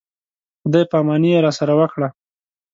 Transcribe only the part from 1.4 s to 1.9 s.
راسره